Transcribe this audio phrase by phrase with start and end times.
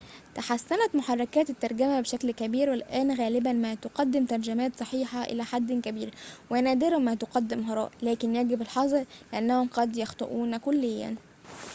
[0.35, 6.13] تحسّنت محركات الترجمة بشكل كبير، والآن غالباً ما تقدم ترجمات صحيحة إلى حد كبير
[6.49, 11.15] ونادراً ما تفدم هراءً، لكن يجب الحذر، لأنهم قد يخطئون كليّاً